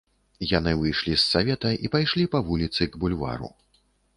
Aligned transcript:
Яны 0.51 0.71
выйшлі 0.79 1.13
з 1.15 1.19
савета 1.33 1.73
і 1.85 1.91
пайшлі 1.97 2.25
па 2.37 2.45
вуліцы 2.51 2.91
к 2.95 3.03
бульвару. 3.05 3.53